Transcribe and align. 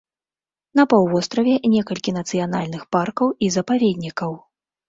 На 0.79 0.85
паўвостраве 0.93 1.53
некалькі 1.75 2.15
нацыянальных 2.19 2.89
паркаў 2.97 3.27
і 3.47 3.51
запаведнікаў. 3.59 4.31